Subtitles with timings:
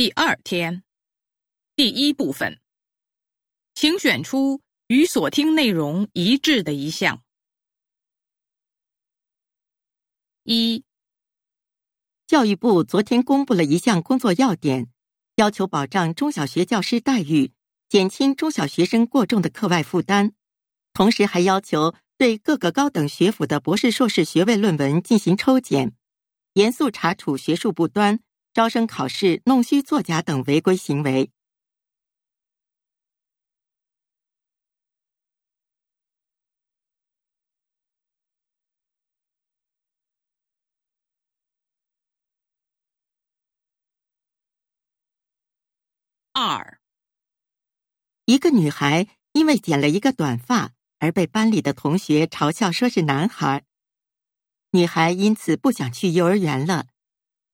[0.00, 0.82] 第二天，
[1.76, 2.58] 第一部分，
[3.74, 7.22] 请选出与所听内容一致的一项。
[10.44, 10.82] 一，
[12.26, 14.88] 教育部昨天公布了一项工作要点，
[15.34, 17.52] 要求保障中小学教师待遇，
[17.90, 20.32] 减轻中小学生过重的课外负担，
[20.94, 25.94] 同时还要求对各个高等学府的博士、硕士学位论文进行抽检，
[26.54, 28.20] 严肃查处学术不端。
[28.52, 31.30] 招生考试弄虚作假等违规行为。
[46.32, 46.80] 二，
[48.24, 53.64] 一个女孩因为剪了一个短发而被班里的同学嘲笑说是男孩，
[54.70, 56.86] 女孩因此不想去幼儿园了。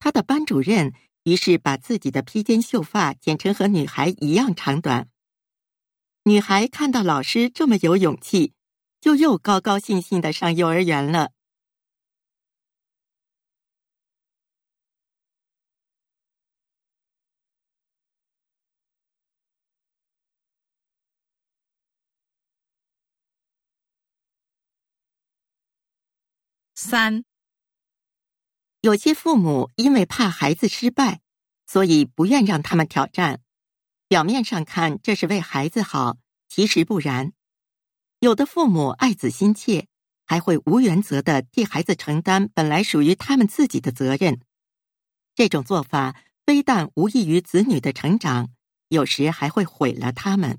[0.00, 5.08] 他的班主任于是把自己的披肩秀发剪成和女孩一样长短。
[6.24, 8.54] 女孩看到老师这么有勇气，
[8.98, 11.32] 就又高高兴兴的上幼儿园了。
[26.74, 27.29] 三。
[28.82, 31.20] 有些父母因为怕孩子失败，
[31.66, 33.40] 所以不愿让他们挑战。
[34.08, 36.16] 表面上看这是为孩子好，
[36.48, 37.32] 其实不然。
[38.20, 39.86] 有的父母爱子心切，
[40.24, 44.40] 还会无原则的替孩子承担本来属于他们自己的责任。
[45.34, 48.48] 这种做法非但无益于子女的成长，
[48.88, 50.58] 有时还会毁了他们。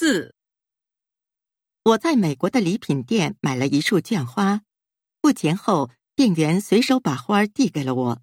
[0.00, 0.32] 四，
[1.82, 4.62] 我在美国的礼品店买了一束绢花，
[5.20, 8.22] 付钱后，店员随手把花递给了我。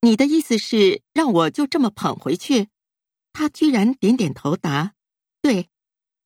[0.00, 2.70] 你的意思是让我就这么捧回去？
[3.32, 4.94] 他居然点点头答
[5.40, 5.68] ：“对。”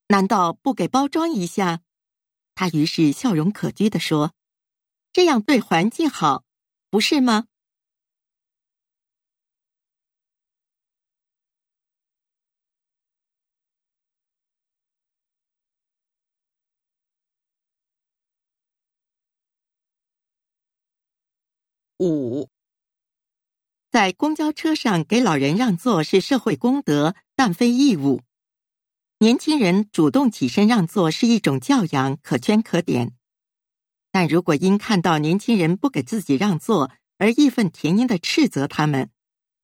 [0.08, 1.82] 难道不给包装一下？
[2.54, 4.32] 他于是笑容可掬的说
[5.12, 6.42] ：“这样对环境好，
[6.88, 7.48] 不是吗？”
[21.98, 22.48] 五，
[23.88, 28.22] 在公交车上给老人让座是社会公德，但非义务。
[29.18, 33.12] 年轻人主动起身让座是一种教养，可圈可点。
[34.10, 39.10] 但如果因看到年轻人不给自己让座而义愤填膺的斥责他们，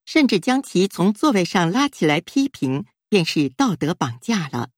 [0.04, 4.70] 甚至将其从座位上拉起来批评，便是道德绑架了。